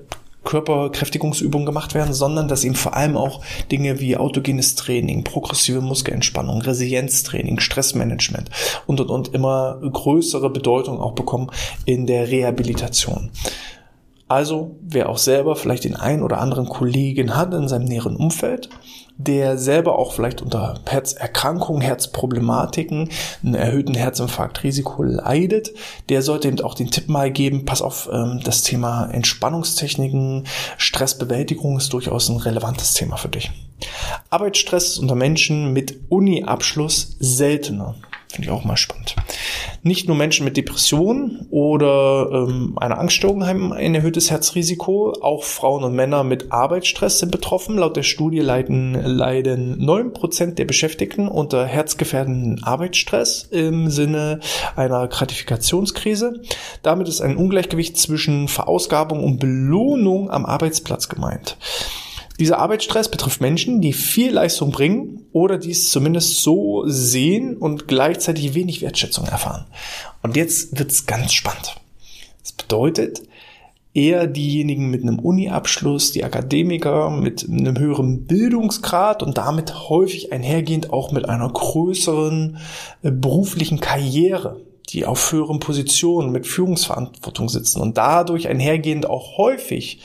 Körperkräftigungsübungen 0.44 1.67
gemacht 1.67 1.94
werden, 1.94 2.14
sondern 2.14 2.49
dass 2.49 2.64
eben 2.64 2.75
vor 2.75 2.94
allem 2.94 3.17
auch 3.17 3.41
Dinge 3.73 4.00
wie 4.00 4.17
autogenes 4.17 4.75
Training, 4.75 5.25
progressive 5.25 5.81
Muskelentspannung, 5.81 6.62
Resilienztraining, 6.62 7.61
Stressmanagement 7.61 8.50
und 8.87 9.00
und 9.00 9.11
und 9.11 9.35
immer 9.35 9.81
größere 9.81 10.50
Bedeutung 10.50 11.00
auch 11.00 11.12
bekommen 11.12 11.50
in 11.85 12.06
der 12.06 12.29
Rehabilitation. 12.29 13.31
Also, 14.26 14.76
wer 14.81 15.11
auch 15.11 15.19
selber 15.19 15.55
vielleicht 15.55 15.85
den 15.85 15.96
einen 15.96 16.23
oder 16.23 16.41
anderen 16.41 16.67
Kollegen 16.67 17.37
hat 17.37 17.52
in 17.52 17.69
seinem 17.69 17.85
näheren 17.85 18.17
Umfeld, 18.17 18.70
der 19.16 19.58
selber 19.58 19.98
auch 19.98 20.12
vielleicht 20.12 20.43
unter 20.43 20.81
Herzerkrankungen, 20.86 21.82
Herzproblematiken, 21.82 23.10
einen 23.44 23.55
erhöhten 23.55 23.94
Herzinfarktrisiko 23.94 25.03
leidet, 25.03 25.72
der 26.08 26.22
sollte 26.22 26.48
eben 26.48 26.60
auch 26.60 26.74
den 26.74 26.91
Tipp 26.91 27.08
mal 27.08 27.31
geben, 27.31 27.65
pass 27.65 27.81
auf, 27.81 28.08
ähm, 28.12 28.41
das 28.43 28.62
Thema 28.62 29.06
Entspannungstechniken, 29.06 30.44
Stressbewältigung 30.79 31.79
ist 31.79 31.93
durchaus 31.93 32.29
ein 32.29 32.38
relevantes 32.38 32.94
Thema 32.94 33.17
für 33.17 33.29
dich. 33.29 33.53
Arbeitsstress 34.31 34.93
ist 34.93 34.98
unter 34.98 35.15
Menschen 35.15 35.72
mit 35.72 35.96
Uni-Abschluss 36.08 37.17
seltener. 37.20 37.94
Finde 38.29 38.48
ich 38.48 38.50
auch 38.50 38.65
mal 38.65 38.77
spannend. 38.77 39.15
Nicht 39.86 40.08
nur 40.08 40.17
Menschen 40.17 40.46
mit 40.46 40.56
Depressionen 40.56 41.46
oder 41.50 42.31
ähm, 42.32 42.72
einer 42.81 42.98
Angststörung 42.98 43.46
haben 43.46 43.70
ein 43.70 43.94
erhöhtes 43.94 44.31
Herzrisiko, 44.31 45.12
auch 45.20 45.44
Frauen 45.44 45.84
und 45.84 45.94
Männer 45.94 46.24
mit 46.24 46.50
Arbeitsstress 46.53 47.19
sind 47.19 47.31
betroffen. 47.31 47.76
Laut 47.76 47.94
der 47.94 48.03
Studie 48.03 48.38
leiden, 48.41 48.94
leiden 48.94 49.79
9% 49.79 50.55
der 50.55 50.64
Beschäftigten 50.64 51.29
unter 51.29 51.67
herzgefährdenden 51.67 52.64
Arbeitsstress 52.64 53.46
im 53.50 53.91
Sinne 53.91 54.41
einer 54.74 55.06
Gratifikationskrise. 55.06 56.41
Damit 56.82 57.06
ist 57.08 57.20
ein 57.20 57.36
Ungleichgewicht 57.36 57.98
zwischen 57.98 58.48
Verausgabung 58.48 59.22
und 59.22 59.38
Belohnung 59.38 60.31
am 60.31 60.46
Arbeitsplatz 60.46 61.10
gemeint. 61.10 61.58
Dieser 62.41 62.58
Arbeitsstress 62.58 63.10
betrifft 63.10 63.41
Menschen, 63.41 63.81
die 63.81 63.93
viel 63.93 64.32
Leistung 64.32 64.72
bringen 64.72 65.26
oder 65.32 65.56
dies 65.56 65.91
zumindest 65.91 66.43
so 66.43 66.82
sehen 66.86 67.56
und 67.56 67.86
gleichzeitig 67.86 68.55
wenig 68.55 68.82
Wertschätzung 68.82 69.26
erfahren. 69.26 69.67
Und 70.22 70.36
jetzt 70.36 70.76
wird's 70.79 71.06
ganz 71.06 71.32
spannend. 71.32 71.76
Das 72.43 72.53
bedeutet, 72.53 73.22
eher 73.94 74.26
diejenigen 74.26 74.91
mit 74.91 75.03
einem 75.03 75.20
Uni-Abschluss, 75.20 76.10
die 76.10 76.24
Akademiker 76.24 77.10
mit 77.10 77.48
einem 77.48 77.79
höheren 77.79 78.26
Bildungsgrad 78.26 79.22
und 79.22 79.38
damit 79.38 79.88
häufig 79.88 80.32
einhergehend 80.32 80.93
auch 80.93 81.12
mit 81.12 81.29
einer 81.29 81.48
größeren 81.48 82.58
äh, 83.03 83.10
beruflichen 83.12 83.79
Karriere, 83.79 84.60
die 84.91 85.06
auf 85.06 85.32
höheren 85.32 85.60
Positionen 85.60 86.31
mit 86.31 86.46
Führungsverantwortung 86.46 87.48
sitzen 87.48 87.81
und 87.81 87.96
dadurch 87.96 88.48
einhergehend 88.48 89.06
auch 89.06 89.38
häufig 89.38 90.00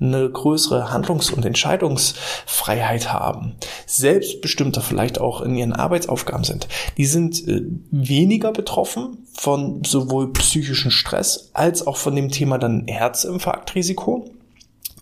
eine 0.00 0.30
größere 0.30 0.92
Handlungs- 0.92 1.30
und 1.30 1.44
Entscheidungsfreiheit 1.44 3.12
haben, 3.12 3.56
selbstbestimmter 3.86 4.80
vielleicht 4.80 5.20
auch 5.20 5.40
in 5.40 5.56
ihren 5.56 5.72
Arbeitsaufgaben 5.72 6.44
sind, 6.44 6.68
die 6.96 7.06
sind 7.06 7.46
äh, 7.48 7.62
weniger 7.90 8.52
betroffen 8.52 9.26
von 9.32 9.82
sowohl 9.84 10.32
psychischen 10.32 10.90
Stress 10.90 11.50
als 11.54 11.86
auch 11.86 11.96
von 11.96 12.14
dem 12.14 12.30
Thema 12.30 12.58
dann 12.58 12.86
Herzinfarktrisiko 12.86 14.30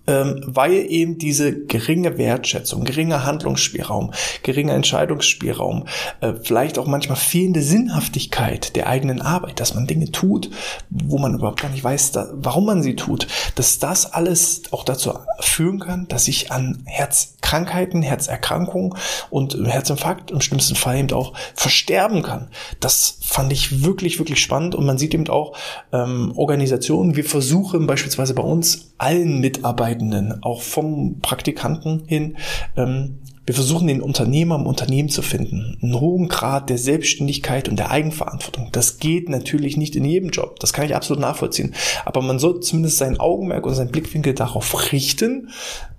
ähm, 0.06 0.42
weil 0.46 0.72
eben 0.72 1.18
diese 1.18 1.64
geringe 1.64 2.18
Wertschätzung, 2.18 2.84
geringer 2.84 3.24
Handlungsspielraum, 3.24 4.12
geringer 4.42 4.74
Entscheidungsspielraum, 4.74 5.86
äh, 6.20 6.34
vielleicht 6.42 6.78
auch 6.78 6.86
manchmal 6.86 7.16
fehlende 7.16 7.62
Sinnhaftigkeit 7.62 8.76
der 8.76 8.88
eigenen 8.88 9.20
Arbeit, 9.20 9.60
dass 9.60 9.74
man 9.74 9.86
Dinge 9.86 10.10
tut, 10.12 10.50
wo 10.90 11.18
man 11.18 11.34
überhaupt 11.34 11.60
gar 11.60 11.70
nicht 11.70 11.84
weiß, 11.84 12.12
warum 12.32 12.66
man 12.66 12.82
sie 12.82 12.96
tut, 12.96 13.26
dass 13.54 13.78
das 13.78 14.12
alles 14.12 14.62
auch 14.72 14.84
dazu 14.84 15.12
führen 15.40 15.80
kann, 15.80 16.08
dass 16.08 16.28
ich 16.28 16.52
an 16.52 16.82
Herzkrankheiten, 16.84 18.02
Herzerkrankungen 18.02 18.94
und 19.30 19.56
Herzinfarkt 19.66 20.30
im 20.30 20.40
schlimmsten 20.40 20.76
Fall 20.76 20.98
eben 20.98 21.12
auch 21.12 21.32
versterben 21.54 22.22
kann. 22.22 22.48
Das 22.80 23.18
fand 23.22 23.52
ich 23.52 23.84
wirklich, 23.84 24.18
wirklich 24.18 24.40
spannend 24.40 24.74
und 24.74 24.86
man 24.86 24.98
sieht 24.98 25.14
eben 25.14 25.28
auch 25.28 25.56
ähm, 25.92 26.32
Organisationen, 26.36 27.16
wir 27.16 27.24
versuchen 27.24 27.86
beispielsweise 27.86 28.34
bei 28.34 28.42
uns 28.42 28.92
allen 28.98 29.40
Mitarbeitenden, 29.40 30.42
auch 30.42 30.62
vom 30.62 31.20
Praktikanten 31.20 32.04
hin, 32.06 32.36
ähm, 32.76 33.18
wir 33.46 33.54
versuchen 33.54 33.86
den 33.86 34.02
Unternehmer 34.02 34.56
im 34.56 34.66
Unternehmen 34.66 35.08
zu 35.08 35.22
finden. 35.22 35.78
Einen 35.80 36.00
hohen 36.00 36.26
Grad 36.26 36.68
der 36.68 36.78
Selbstständigkeit 36.78 37.68
und 37.68 37.78
der 37.78 37.92
Eigenverantwortung. 37.92 38.70
Das 38.72 38.98
geht 38.98 39.28
natürlich 39.28 39.76
nicht 39.76 39.94
in 39.94 40.04
jedem 40.04 40.30
Job. 40.30 40.58
Das 40.58 40.72
kann 40.72 40.84
ich 40.84 40.96
absolut 40.96 41.20
nachvollziehen. 41.20 41.72
Aber 42.04 42.22
man 42.22 42.40
sollte 42.40 42.60
zumindest 42.60 42.98
sein 42.98 43.20
Augenmerk 43.20 43.64
und 43.64 43.74
seinen 43.74 43.92
Blickwinkel 43.92 44.34
darauf 44.34 44.90
richten, 44.90 45.50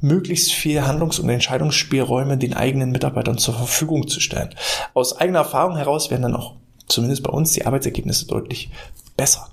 möglichst 0.02 0.52
viel 0.52 0.86
Handlungs- 0.86 1.20
und 1.20 1.30
Entscheidungsspielräume 1.30 2.38
den 2.38 2.54
eigenen 2.54 2.92
Mitarbeitern 2.92 3.38
zur 3.38 3.54
Verfügung 3.54 4.10
zu 4.10 4.20
stellen. 4.20 4.50
Aus 4.94 5.16
eigener 5.18 5.40
Erfahrung 5.40 5.78
heraus 5.78 6.12
werden 6.12 6.24
dann 6.24 6.36
auch 6.36 6.56
zumindest 6.88 7.24
bei 7.24 7.32
uns 7.32 7.54
die 7.54 7.66
Arbeitsergebnisse 7.66 8.28
deutlich 8.28 8.72
besser. 9.16 9.48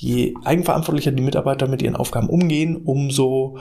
Je 0.00 0.34
eigenverantwortlicher 0.44 1.12
die 1.12 1.22
Mitarbeiter 1.22 1.68
mit 1.68 1.82
ihren 1.82 1.94
Aufgaben 1.94 2.30
umgehen, 2.30 2.76
umso 2.76 3.58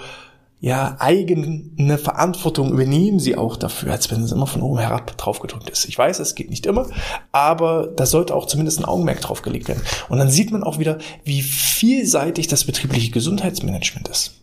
ja, 0.61 0.95
eigene 0.99 1.97
Verantwortung 1.97 2.71
übernehmen 2.71 3.19
sie 3.19 3.37
auch 3.37 3.57
dafür, 3.57 3.91
als 3.91 4.09
wenn 4.09 4.23
es 4.23 4.31
immer 4.31 4.47
von 4.47 4.61
oben 4.61 4.79
herab 4.79 5.17
draufgedrückt 5.17 5.69
ist. 5.69 5.85
Ich 5.85 5.97
weiß, 5.97 6.19
es 6.19 6.35
geht 6.35 6.49
nicht 6.49 6.65
immer, 6.65 6.87
aber 7.33 7.87
da 7.87 8.05
sollte 8.05 8.35
auch 8.35 8.45
zumindest 8.45 8.79
ein 8.79 8.85
Augenmerk 8.85 9.21
drauf 9.21 9.41
gelegt 9.41 9.67
werden. 9.67 9.83
Und 10.07 10.17
dann 10.17 10.29
sieht 10.29 10.51
man 10.51 10.63
auch 10.63 10.79
wieder, 10.79 10.97
wie 11.23 11.41
vielseitig 11.41 12.47
das 12.47 12.63
betriebliche 12.63 13.11
Gesundheitsmanagement 13.11 14.07
ist 14.07 14.39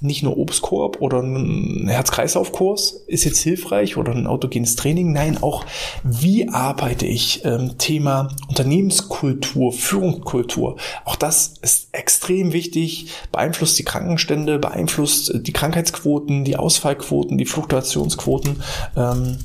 nicht 0.00 0.22
nur 0.22 0.36
Obstkorb 0.36 1.00
oder 1.00 1.20
ein 1.20 1.88
Herz-Kreislauf-Kurs 1.88 3.04
ist 3.06 3.24
jetzt 3.24 3.40
hilfreich 3.40 3.96
oder 3.96 4.12
ein 4.12 4.26
autogenes 4.26 4.76
Training. 4.76 5.12
Nein, 5.12 5.42
auch 5.42 5.64
wie 6.04 6.48
arbeite 6.48 7.06
ich? 7.06 7.44
Ähm, 7.44 7.78
Thema 7.78 8.28
Unternehmenskultur, 8.48 9.72
Führungskultur. 9.72 10.76
Auch 11.04 11.16
das 11.16 11.54
ist 11.62 11.88
extrem 11.92 12.52
wichtig, 12.52 13.08
beeinflusst 13.32 13.78
die 13.78 13.84
Krankenstände, 13.84 14.58
beeinflusst 14.58 15.32
die 15.34 15.52
Krankheitsquoten, 15.52 16.44
die 16.44 16.56
Ausfallquoten, 16.56 17.38
die 17.38 17.46
Fluktuationsquoten. 17.46 18.62
Ähm, 18.96 19.38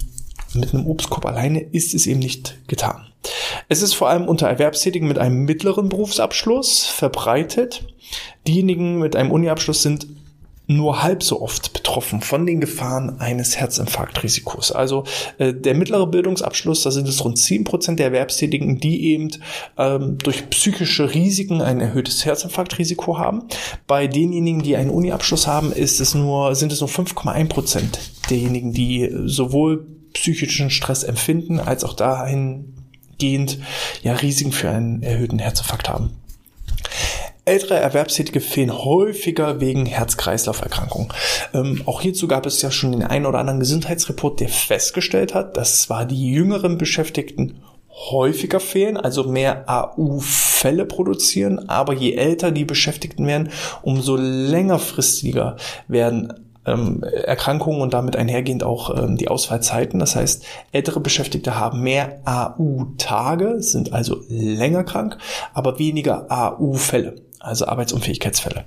mit 0.53 0.73
einem 0.73 0.85
Obstkorb 0.85 1.25
alleine 1.25 1.61
ist 1.61 1.93
es 1.93 2.05
eben 2.05 2.19
nicht 2.19 2.59
getan. 2.67 3.07
Es 3.69 3.81
ist 3.81 3.93
vor 3.93 4.09
allem 4.09 4.27
unter 4.27 4.47
Erwerbstätigen 4.47 5.07
mit 5.07 5.17
einem 5.17 5.45
mittleren 5.45 5.89
Berufsabschluss 5.89 6.85
verbreitet. 6.85 7.85
Diejenigen 8.47 8.99
mit 8.99 9.15
einem 9.15 9.31
Uniabschluss 9.31 9.81
sind 9.81 10.07
nur 10.67 11.03
halb 11.03 11.23
so 11.23 11.41
oft 11.41 11.73
betroffen 11.73 12.21
von 12.21 12.45
den 12.45 12.61
Gefahren 12.61 13.19
eines 13.19 13.57
Herzinfarktrisikos. 13.57 14.71
Also 14.71 15.03
äh, 15.37 15.53
der 15.53 15.75
mittlere 15.75 16.07
Bildungsabschluss, 16.07 16.83
da 16.83 16.91
sind 16.91 17.07
es 17.07 17.23
rund 17.23 17.37
10% 17.37 17.95
der 17.95 18.07
Erwerbstätigen, 18.07 18.79
die 18.79 19.11
eben 19.11 19.31
ähm, 19.77 20.17
durch 20.19 20.49
psychische 20.49 21.13
Risiken 21.13 21.61
ein 21.61 21.81
erhöhtes 21.81 22.25
Herzinfarktrisiko 22.25 23.17
haben. 23.17 23.43
Bei 23.87 24.07
denjenigen, 24.07 24.63
die 24.63 24.77
einen 24.77 24.89
Uniabschluss 24.89 25.47
haben, 25.47 25.73
ist 25.73 25.99
es 25.99 26.15
nur, 26.15 26.55
sind 26.55 26.71
es 26.71 26.79
nur 26.79 26.89
5,1% 26.89 28.29
derjenigen, 28.29 28.71
die 28.71 29.09
sowohl 29.25 29.85
psychischen 30.13 30.69
Stress 30.69 31.03
empfinden, 31.03 31.59
als 31.59 31.83
auch 31.83 31.93
dahingehend 31.93 33.59
ja 34.01 34.13
Risiken 34.13 34.51
für 34.51 34.69
einen 34.69 35.03
erhöhten 35.03 35.39
Herzinfarkt 35.39 35.89
haben. 35.89 36.22
Ältere 37.45 37.75
Erwerbstätige 37.75 38.39
fehlen 38.39 38.71
häufiger 38.71 39.59
wegen 39.59 39.85
Herz-Kreislauf-Erkrankungen. 39.85 41.09
Ähm, 41.53 41.81
auch 41.85 41.99
hierzu 41.99 42.29
gab 42.29 42.45
es 42.45 42.61
ja 42.61 42.71
schon 42.71 42.93
den 42.93 43.03
einen 43.03 43.25
oder 43.25 43.39
anderen 43.39 43.59
Gesundheitsreport, 43.59 44.39
der 44.39 44.47
festgestellt 44.47 45.33
hat, 45.33 45.57
dass 45.57 45.81
zwar 45.81 46.05
die 46.05 46.31
jüngeren 46.31 46.77
Beschäftigten 46.77 47.61
häufiger 47.89 48.61
fehlen, 48.61 48.95
also 48.95 49.25
mehr 49.25 49.65
AU-Fälle 49.67 50.85
produzieren, 50.85 51.67
aber 51.67 51.93
je 51.93 52.13
älter 52.13 52.51
die 52.51 52.63
Beschäftigten 52.63 53.27
werden, 53.27 53.49
umso 53.81 54.15
längerfristiger 54.15 55.57
werden 55.89 56.33
ähm, 56.65 57.03
Erkrankungen 57.03 57.81
und 57.81 57.93
damit 57.93 58.15
einhergehend 58.15 58.63
auch 58.63 58.97
ähm, 58.97 59.17
die 59.17 59.27
Ausfallzeiten. 59.27 59.99
Das 59.99 60.15
heißt, 60.15 60.45
ältere 60.71 61.01
Beschäftigte 61.01 61.59
haben 61.59 61.81
mehr 61.81 62.21
AU-Tage, 62.23 63.61
sind 63.61 63.91
also 63.91 64.21
länger 64.29 64.85
krank, 64.85 65.17
aber 65.53 65.77
weniger 65.77 66.27
AU-Fälle 66.29 67.15
also 67.43 67.67
Arbeitsunfähigkeitsfälle. 67.67 68.65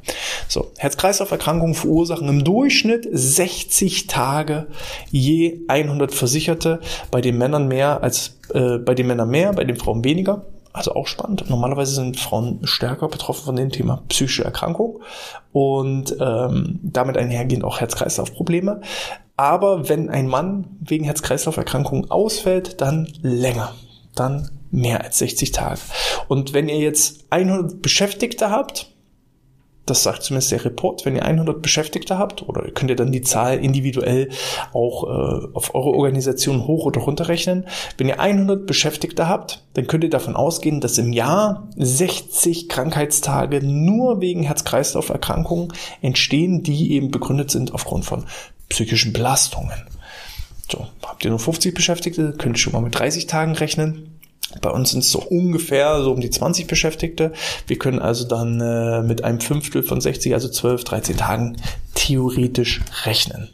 So, 0.48 0.70
Herz-Kreislauf-Erkrankungen 0.76 1.74
verursachen 1.74 2.28
im 2.28 2.44
Durchschnitt 2.44 3.08
60 3.10 4.06
Tage 4.06 4.66
je 5.10 5.60
100 5.68 6.14
Versicherte, 6.14 6.80
bei 7.10 7.20
den 7.20 7.38
Männern 7.38 7.68
mehr 7.68 8.02
als 8.02 8.38
äh, 8.52 8.78
bei 8.78 8.94
den 8.94 9.06
Männern 9.06 9.30
mehr, 9.30 9.52
bei 9.52 9.64
den 9.64 9.76
Frauen 9.76 10.04
weniger. 10.04 10.46
Also 10.72 10.92
auch 10.92 11.06
spannend. 11.06 11.48
Normalerweise 11.48 11.94
sind 11.94 12.20
Frauen 12.20 12.60
stärker 12.64 13.08
betroffen 13.08 13.46
von 13.46 13.56
dem 13.56 13.70
Thema 13.70 14.02
psychische 14.08 14.44
Erkrankung 14.44 15.00
und 15.52 16.14
ähm, 16.20 16.80
damit 16.82 17.16
einhergehend 17.16 17.64
auch 17.64 17.80
Herz-Kreislauf-Probleme. 17.80 18.82
Aber 19.38 19.88
wenn 19.88 20.10
ein 20.10 20.28
Mann 20.28 20.66
wegen 20.80 21.04
Herz-Kreislauf-Erkrankungen 21.06 22.10
ausfällt, 22.10 22.82
dann 22.82 23.08
länger. 23.22 23.74
Dann 24.14 24.50
mehr 24.76 25.02
als 25.02 25.18
60 25.18 25.52
Tage. 25.52 25.80
Und 26.28 26.52
wenn 26.52 26.68
ihr 26.68 26.78
jetzt 26.78 27.24
100 27.30 27.82
Beschäftigte 27.82 28.50
habt, 28.50 28.92
das 29.86 30.02
sagt 30.02 30.24
zumindest 30.24 30.50
der 30.50 30.64
Report, 30.64 31.04
wenn 31.06 31.14
ihr 31.14 31.24
100 31.24 31.62
Beschäftigte 31.62 32.18
habt, 32.18 32.42
oder 32.48 32.68
könnt 32.72 32.90
ihr 32.90 32.96
dann 32.96 33.12
die 33.12 33.22
Zahl 33.22 33.58
individuell 33.58 34.30
auch 34.72 35.04
äh, 35.04 35.46
auf 35.54 35.76
eure 35.76 35.90
Organisation 35.90 36.66
hoch 36.66 36.86
oder 36.86 37.00
runter 37.00 37.28
rechnen. 37.28 37.66
Wenn 37.96 38.08
ihr 38.08 38.18
100 38.18 38.66
Beschäftigte 38.66 39.28
habt, 39.28 39.64
dann 39.74 39.86
könnt 39.86 40.02
ihr 40.02 40.10
davon 40.10 40.34
ausgehen, 40.34 40.80
dass 40.80 40.98
im 40.98 41.12
Jahr 41.12 41.68
60 41.76 42.68
Krankheitstage 42.68 43.64
nur 43.64 44.20
wegen 44.20 44.42
Herz-Kreislauf-Erkrankungen 44.42 45.72
entstehen, 46.02 46.64
die 46.64 46.92
eben 46.92 47.12
begründet 47.12 47.52
sind 47.52 47.72
aufgrund 47.72 48.04
von 48.04 48.24
psychischen 48.68 49.12
Belastungen. 49.12 49.86
So, 50.70 50.88
habt 51.06 51.24
ihr 51.24 51.30
nur 51.30 51.38
50 51.38 51.74
Beschäftigte, 51.74 52.32
könnt 52.36 52.56
ihr 52.56 52.60
schon 52.60 52.72
mal 52.72 52.82
mit 52.82 52.98
30 52.98 53.28
Tagen 53.28 53.52
rechnen. 53.52 54.15
Bei 54.60 54.70
uns 54.70 54.90
sind 54.90 55.00
es 55.00 55.10
so 55.10 55.20
ungefähr 55.20 56.02
so 56.02 56.12
um 56.12 56.20
die 56.20 56.30
20 56.30 56.66
Beschäftigte. 56.66 57.32
Wir 57.66 57.78
können 57.78 57.98
also 57.98 58.26
dann 58.26 58.60
äh, 58.60 59.02
mit 59.02 59.24
einem 59.24 59.40
Fünftel 59.40 59.82
von 59.82 60.00
60, 60.00 60.34
also 60.34 60.48
12, 60.48 60.84
13 60.84 61.16
Tagen 61.16 61.56
theoretisch 61.94 62.80
rechnen. 63.04 63.48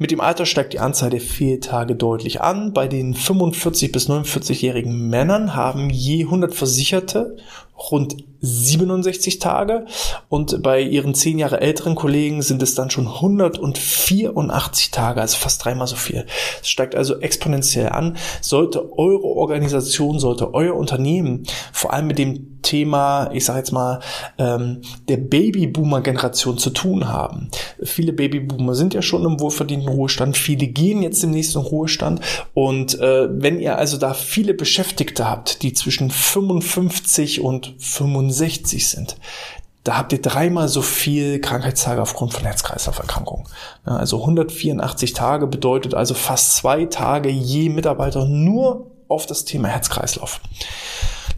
Mit 0.00 0.12
dem 0.12 0.20
Alter 0.20 0.46
steigt 0.46 0.72
die 0.74 0.78
Anzahl 0.78 1.10
der 1.10 1.20
Fehltage 1.20 1.96
deutlich 1.96 2.40
an. 2.40 2.72
Bei 2.72 2.86
den 2.86 3.14
45 3.14 3.90
bis 3.90 4.08
49-jährigen 4.08 5.08
Männern 5.08 5.56
haben 5.56 5.90
je 5.90 6.22
100 6.22 6.54
Versicherte 6.54 7.36
rund 7.78 8.16
67 8.40 9.40
Tage 9.40 9.86
und 10.28 10.62
bei 10.62 10.80
ihren 10.80 11.14
zehn 11.14 11.38
Jahre 11.38 11.60
älteren 11.60 11.94
Kollegen 11.94 12.42
sind 12.42 12.62
es 12.62 12.74
dann 12.74 12.90
schon 12.90 13.08
184 13.08 14.90
Tage, 14.90 15.20
also 15.20 15.36
fast 15.36 15.64
dreimal 15.64 15.86
so 15.88 15.96
viel. 15.96 16.24
Es 16.62 16.68
steigt 16.68 16.94
also 16.94 17.18
exponentiell 17.18 17.88
an. 17.88 18.16
Sollte 18.40 18.92
eure 18.96 19.24
Organisation, 19.24 20.20
sollte 20.20 20.54
euer 20.54 20.76
Unternehmen 20.76 21.44
vor 21.72 21.92
allem 21.92 22.06
mit 22.06 22.18
dem 22.18 22.58
Thema, 22.62 23.30
ich 23.32 23.44
sage 23.44 23.58
jetzt 23.58 23.72
mal, 23.72 24.00
ähm, 24.36 24.82
der 25.08 25.16
Babyboomer-Generation 25.16 26.58
zu 26.58 26.70
tun 26.70 27.08
haben. 27.08 27.50
Viele 27.82 28.12
Babyboomer 28.12 28.74
sind 28.74 28.94
ja 28.94 29.02
schon 29.02 29.24
im 29.24 29.40
wohlverdienten 29.40 29.88
Ruhestand, 29.88 30.36
viele 30.36 30.66
gehen 30.66 31.02
jetzt 31.02 31.22
im 31.24 31.30
nächsten 31.30 31.58
Ruhestand 31.58 32.20
und 32.54 33.00
äh, 33.00 33.28
wenn 33.30 33.60
ihr 33.60 33.78
also 33.78 33.96
da 33.96 34.12
viele 34.12 34.54
Beschäftigte 34.54 35.28
habt, 35.28 35.62
die 35.62 35.72
zwischen 35.72 36.10
55 36.10 37.40
und 37.40 37.67
65 37.78 38.88
sind, 38.88 39.16
da 39.84 39.96
habt 39.96 40.12
ihr 40.12 40.20
dreimal 40.20 40.68
so 40.68 40.82
viel 40.82 41.40
Krankheitstage 41.40 42.02
aufgrund 42.02 42.34
von 42.34 42.44
Herz-Kreislauf-Erkrankungen. 42.44 43.46
also 43.84 44.20
184 44.20 45.14
Tage 45.14 45.46
bedeutet 45.46 45.94
also 45.94 46.12
fast 46.14 46.56
zwei 46.56 46.84
Tage 46.84 47.30
je 47.30 47.70
Mitarbeiter 47.70 48.26
nur 48.26 48.90
auf 49.08 49.24
das 49.26 49.44
Thema 49.44 49.68
Herz-Kreislauf. 49.68 50.40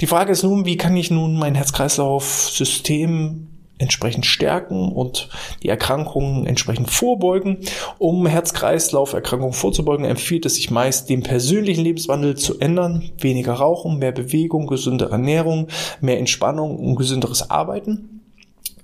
Die 0.01 0.07
Frage 0.07 0.33
ist 0.33 0.43
nun, 0.43 0.65
wie 0.65 0.77
kann 0.77 0.97
ich 0.97 1.11
nun 1.11 1.39
mein 1.39 1.55
Herz-Kreislauf-System 1.55 3.50
entsprechend 3.81 4.27
stärken 4.27 4.93
und 4.93 5.29
die 5.63 5.69
Erkrankungen 5.69 6.47
entsprechend 6.47 6.91
vorbeugen. 6.91 7.59
Um 7.99 8.27
Herz-Kreislauf-Erkrankungen 8.27 9.55
vorzubeugen, 9.55 10.05
empfiehlt 10.05 10.47
es 10.47 10.55
sich 10.57 10.71
meist, 10.71 11.09
den 11.09 11.23
persönlichen 11.23 11.83
Lebenswandel 11.83 12.37
zu 12.37 12.61
ändern. 12.61 13.11
Weniger 13.19 13.55
Rauchen, 13.55 13.99
mehr 13.99 14.13
Bewegung, 14.13 14.67
gesunde 14.67 15.11
Ernährung, 15.11 15.69
mehr 16.01 16.19
Entspannung 16.19 16.79
und 16.79 16.97
gesünderes 16.97 17.51
Arbeiten. 17.51 18.21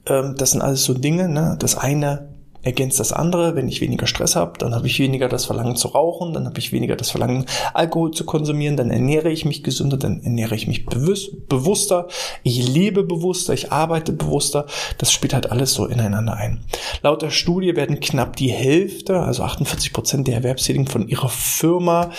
ähm, 0.07 0.35
das 0.37 0.53
sind 0.53 0.63
alles 0.63 0.85
so 0.85 0.95
Dinge, 0.95 1.29
ne? 1.29 1.57
Das 1.59 1.77
eine 1.77 2.36
ergänzt 2.67 2.99
das 2.99 3.13
andere. 3.13 3.55
Wenn 3.55 3.69
ich 3.69 3.81
weniger 3.81 4.07
Stress 4.07 4.37
habe, 4.37 4.59
dann 4.59 4.75
habe 4.75 4.87
ich 4.89 4.99
weniger 4.99 5.29
das 5.29 5.45
Verlangen 5.45 5.77
zu 5.77 5.89
rauchen, 5.89 6.35
dann 6.35 6.47
habe 6.47 6.59
ich 6.59 6.73
weniger 6.73 6.97
das 6.97 7.11
Verlangen, 7.11 7.47
Alkohol 7.73 8.11
zu 8.11 8.25
konsumieren, 8.25 8.77
dann 8.77 8.91
ernähre 8.91 9.31
ich 9.31 9.45
mich 9.45 9.63
gesünder, 9.63 9.97
dann 9.97 10.23
ernähre 10.23 10.57
ich 10.57 10.67
mich 10.67 10.85
bewusster, 10.85 12.09
ich 12.43 12.69
lebe 12.69 13.05
bewusster, 13.05 13.55
ich 13.55 13.73
arbeite 13.73 14.13
bewusster. 14.13 14.67
Das 14.99 15.13
spielt 15.13 15.33
halt 15.33 15.51
alles 15.51 15.75
so 15.75 15.87
ineinander 15.87 16.35
ein. 16.35 16.65
Laut 17.03 17.23
der 17.23 17.31
Studie 17.31 17.77
werden 17.77 18.01
knapp 18.01 18.37
die 18.37 18.51
Hälfte, 18.51 19.21
also 19.21 19.45
48 19.45 19.93
Prozent 19.93 20.27
der 20.27 20.35
Erwerbstätigen 20.35 20.89
von 20.89 21.07
ihrer 21.09 21.29
Firma 21.29 22.11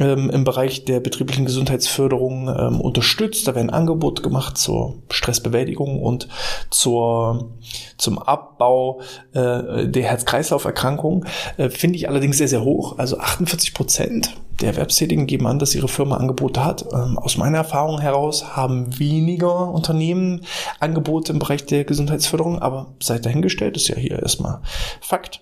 ähm, 0.00 0.30
im 0.30 0.44
Bereich 0.44 0.84
der 0.84 1.00
betrieblichen 1.00 1.44
Gesundheitsförderung 1.44 2.48
ähm, 2.48 2.80
unterstützt. 2.80 3.46
Da 3.46 3.54
werden 3.54 3.70
Angebote 3.70 4.22
gemacht 4.22 4.58
zur 4.58 4.96
Stressbewältigung 5.10 6.02
und 6.02 6.28
zur, 6.70 7.50
zum 7.96 8.18
Abbau 8.18 9.00
äh, 9.32 9.86
der 9.86 10.02
Herz-Kreislauf-Erkrankung. 10.04 11.26
Äh, 11.56 11.70
Finde 11.70 11.96
ich 11.96 12.08
allerdings 12.08 12.38
sehr, 12.38 12.48
sehr 12.48 12.64
hoch. 12.64 12.98
Also 12.98 13.18
48 13.18 13.74
Prozent 13.74 14.34
der 14.60 14.70
Erwerbstätigen 14.70 15.26
geben 15.26 15.46
an, 15.46 15.58
dass 15.58 15.74
ihre 15.74 15.88
Firma 15.88 16.16
Angebote 16.16 16.64
hat. 16.64 16.84
Ähm, 16.92 17.18
aus 17.18 17.36
meiner 17.36 17.58
Erfahrung 17.58 18.00
heraus 18.00 18.56
haben 18.56 18.98
weniger 18.98 19.70
Unternehmen 19.70 20.42
Angebote 20.80 21.32
im 21.32 21.38
Bereich 21.38 21.66
der 21.66 21.84
Gesundheitsförderung, 21.84 22.60
aber 22.60 22.94
seid 23.00 23.26
dahingestellt, 23.26 23.76
ist 23.76 23.88
ja 23.88 23.96
hier 23.96 24.20
erstmal 24.20 24.60
Fakt. 25.00 25.40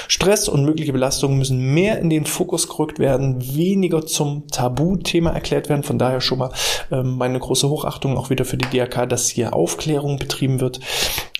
Stress 0.09 0.49
und 0.49 0.65
mögliche 0.65 0.91
Belastungen 0.91 1.37
müssen 1.37 1.73
mehr 1.73 1.99
in 1.99 2.09
den 2.09 2.25
Fokus 2.25 2.67
gerückt 2.67 2.99
werden, 2.99 3.55
weniger 3.55 4.05
zum 4.05 4.49
Tabuthema 4.49 5.29
erklärt 5.31 5.69
werden. 5.69 5.83
Von 5.83 5.97
daher 5.97 6.19
schon 6.19 6.39
mal 6.39 6.51
ähm, 6.91 7.15
meine 7.15 7.39
große 7.39 7.69
Hochachtung 7.69 8.17
auch 8.17 8.29
wieder 8.29 8.43
für 8.43 8.57
die 8.57 8.67
DRK, 8.77 9.07
dass 9.07 9.29
hier 9.29 9.53
Aufklärung 9.53 10.19
betrieben 10.19 10.59
wird. 10.59 10.81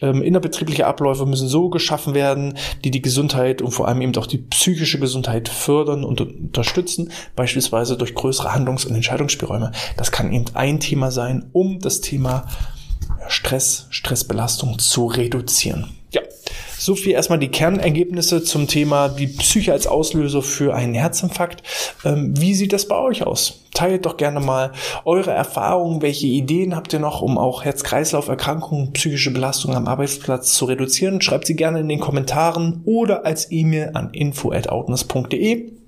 Ähm, 0.03 0.22
innerbetriebliche 0.22 0.86
Abläufe 0.86 1.25
müssen 1.25 1.48
so 1.48 1.69
geschaffen 1.69 2.13
werden, 2.13 2.57
die 2.83 2.91
die 2.91 3.01
Gesundheit 3.01 3.62
und 3.62 3.72
vor 3.72 3.88
allem 3.88 4.01
eben 4.01 4.13
auch 4.17 4.27
die 4.27 4.38
psychische 4.38 5.00
Gesundheit 5.00 5.48
fördern 5.48 6.03
und 6.03 6.19
unterstützen, 6.19 7.10
beispielsweise 7.38 7.95
durch 7.95 8.13
größere 8.13 8.53
Handlungs- 8.53 8.83
und 8.83 8.95
Entscheidungsspielräume. 8.95 9.72
Das 9.95 10.12
kann 10.12 10.33
eben 10.33 10.45
ein 10.55 10.81
Thema 10.81 11.10
sein, 11.10 11.50
um 11.53 11.79
das 11.79 12.01
Thema 12.01 12.48
Stress, 13.29 13.88
Stressbelastung 13.91 14.77
zu 14.77 15.05
reduzieren. 15.05 15.91
Ja, 16.12 16.22
so 16.84 16.96
viel 16.96 17.13
erstmal 17.13 17.40
die 17.40 17.48
Kernergebnisse 17.48 18.44
zum 18.44 18.68
Thema 18.68 19.08
die 19.08 19.28
Psyche 19.28 19.72
als 19.72 19.88
Auslöser 19.88 20.42
für 20.42 20.75
einen 20.75 20.94
Herzinfarkt. 20.94 21.63
Ähm, 22.04 22.34
wie 22.38 22.54
sieht 22.54 22.74
das 22.74 22.88
bei 22.88 22.98
euch 22.98 23.24
aus? 23.24 23.62
Teilt 23.74 24.06
doch 24.06 24.18
gerne 24.18 24.42
mal 24.42 24.74
eure 25.06 25.32
Erfahrungen. 25.32 26.02
Welche 26.02 26.28
Ideen 26.28 26.75
habt 26.75 26.92
ihr 26.92 27.00
noch, 27.00 27.22
um 27.22 27.38
auch 27.38 27.63
Herz-Kreislauf-Erkrankungen, 27.63 28.92
psychische 28.94 29.32
Belastungen 29.32 29.78
am 29.78 29.88
Arbeitsplatz 29.88 30.54
zu 30.54 30.66
reduzieren? 30.66 31.22
Schreibt 31.22 31.48
sie 31.48 31.56
gerne 31.56 31.80
in 31.80 31.88
den 31.88 32.00
Kommentaren 32.00 32.82
oder 32.86 33.25
als 33.25 33.50
E-Mail 33.50 33.92
an 33.94 34.10
info@outness.de. 34.12 35.83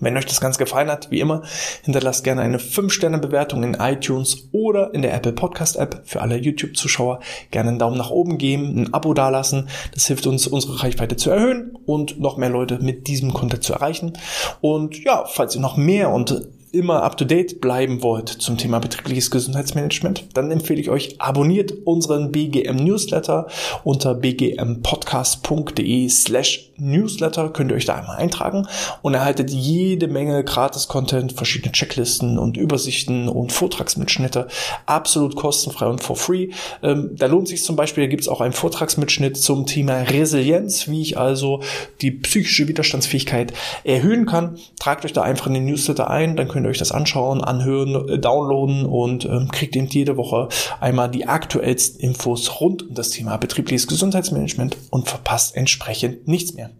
Wenn 0.00 0.16
euch 0.16 0.26
das 0.26 0.40
Ganze 0.40 0.58
gefallen 0.58 0.90
hat, 0.90 1.10
wie 1.10 1.20
immer, 1.20 1.42
hinterlasst 1.82 2.24
gerne 2.24 2.42
eine 2.42 2.58
5-Sterne-Bewertung 2.58 3.62
in 3.62 3.74
iTunes 3.74 4.48
oder 4.52 4.94
in 4.94 5.02
der 5.02 5.14
Apple 5.14 5.32
Podcast-App 5.32 6.02
für 6.04 6.20
alle 6.20 6.36
YouTube-Zuschauer. 6.36 7.20
Gerne 7.50 7.70
einen 7.70 7.78
Daumen 7.78 7.98
nach 7.98 8.10
oben 8.10 8.38
geben, 8.38 8.76
ein 8.76 8.94
Abo 8.94 9.14
dalassen. 9.14 9.68
Das 9.94 10.06
hilft 10.06 10.26
uns, 10.26 10.46
unsere 10.46 10.82
Reichweite 10.82 11.16
zu 11.16 11.30
erhöhen 11.30 11.76
und 11.86 12.20
noch 12.20 12.36
mehr 12.36 12.50
Leute 12.50 12.78
mit 12.80 13.06
diesem 13.06 13.32
Content 13.32 13.64
zu 13.64 13.72
erreichen. 13.72 14.12
Und 14.60 15.02
ja, 15.02 15.24
falls 15.26 15.54
ihr 15.54 15.60
noch 15.60 15.76
mehr 15.76 16.10
und 16.10 16.48
immer 16.72 17.02
up 17.02 17.16
to 17.16 17.24
date 17.24 17.60
bleiben 17.60 18.02
wollt 18.02 18.28
zum 18.28 18.58
Thema 18.58 18.78
betriebliches 18.78 19.30
Gesundheitsmanagement, 19.30 20.26
dann 20.34 20.50
empfehle 20.50 20.80
ich 20.80 20.90
euch, 20.90 21.20
abonniert 21.20 21.72
unseren 21.84 22.32
BGM 22.32 22.76
Newsletter 22.76 23.46
unter 23.84 24.14
bgmpodcast.de 24.14 26.08
slash 26.08 26.68
Newsletter 26.78 27.50
könnt 27.50 27.72
ihr 27.72 27.76
euch 27.76 27.86
da 27.86 27.96
einmal 27.96 28.18
eintragen 28.18 28.66
und 29.02 29.14
erhaltet 29.14 29.50
jede 29.50 30.08
Menge 30.08 30.44
Gratis-Content, 30.44 31.32
verschiedene 31.32 31.72
Checklisten 31.72 32.38
und 32.38 32.56
Übersichten 32.56 33.28
und 33.28 33.52
Vortragsmitschnitte 33.52 34.46
absolut 34.86 35.34
kostenfrei 35.36 35.86
und 35.86 36.02
for 36.02 36.16
free. 36.16 36.50
Ähm, 36.82 37.10
da 37.16 37.26
lohnt 37.26 37.48
sich 37.48 37.64
zum 37.64 37.76
Beispiel, 37.76 38.04
da 38.04 38.08
gibt 38.08 38.22
es 38.22 38.28
auch 38.28 38.40
einen 38.40 38.52
Vortragsmitschnitt 38.52 39.36
zum 39.36 39.66
Thema 39.66 40.02
Resilienz, 40.02 40.88
wie 40.88 41.02
ich 41.02 41.18
also 41.18 41.62
die 42.00 42.12
psychische 42.12 42.68
Widerstandsfähigkeit 42.68 43.52
erhöhen 43.84 44.26
kann. 44.26 44.58
Tragt 44.78 45.04
euch 45.04 45.12
da 45.12 45.22
einfach 45.22 45.48
in 45.48 45.54
den 45.54 45.66
Newsletter 45.66 46.08
ein, 46.10 46.36
dann 46.36 46.48
könnt 46.48 46.57
ihr 46.64 46.70
euch 46.70 46.78
das 46.78 46.92
anschauen, 46.92 47.42
anhören, 47.42 48.08
äh, 48.08 48.18
downloaden 48.18 48.86
und 48.86 49.24
ähm, 49.24 49.48
kriegt 49.50 49.76
eben 49.76 49.86
jede 49.86 50.16
Woche 50.16 50.48
einmal 50.80 51.10
die 51.10 51.26
aktuellsten 51.26 52.00
Infos 52.00 52.60
rund 52.60 52.88
um 52.88 52.94
das 52.94 53.10
Thema 53.10 53.36
betriebliches 53.36 53.86
Gesundheitsmanagement 53.86 54.76
und 54.90 55.08
verpasst 55.08 55.56
entsprechend 55.56 56.28
nichts 56.28 56.54
mehr. 56.54 56.70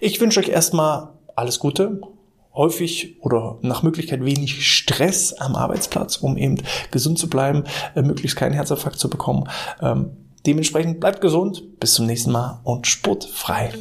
Ich 0.00 0.20
wünsche 0.20 0.40
euch 0.40 0.48
erstmal 0.48 1.10
alles 1.34 1.58
Gute, 1.58 2.00
häufig 2.54 3.16
oder 3.22 3.58
nach 3.62 3.82
Möglichkeit 3.82 4.24
wenig 4.24 4.66
Stress 4.66 5.32
am 5.32 5.54
Arbeitsplatz, 5.54 6.16
um 6.16 6.36
eben 6.36 6.56
gesund 6.90 7.18
zu 7.18 7.30
bleiben, 7.30 7.64
äh, 7.94 8.02
möglichst 8.02 8.36
keinen 8.36 8.52
Herzinfarkt 8.52 8.98
zu 8.98 9.08
bekommen. 9.08 9.48
Ähm, 9.80 10.10
dementsprechend 10.46 11.00
bleibt 11.00 11.20
gesund, 11.20 11.78
bis 11.80 11.94
zum 11.94 12.06
nächsten 12.06 12.32
Mal 12.32 12.60
und 12.64 12.86
sportfrei. 12.86 13.72